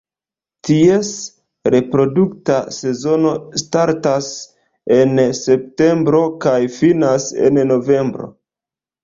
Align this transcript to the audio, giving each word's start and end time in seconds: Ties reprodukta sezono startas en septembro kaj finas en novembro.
Ties 0.67 1.09
reprodukta 1.75 2.55
sezono 2.77 3.33
startas 3.65 4.31
en 4.97 5.23
septembro 5.41 6.23
kaj 6.49 6.57
finas 6.81 7.31
en 7.51 7.63
novembro. 7.71 8.33